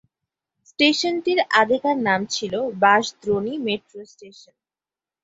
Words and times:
স্টেশনটির 0.67 1.39
আগেকার 1.61 1.97
নাম 2.07 2.21
ছিল 2.35 2.53
বাঁশদ্রোণী 2.81 3.53
মেট্রো 3.65 3.99
স্টেশন। 4.05 4.55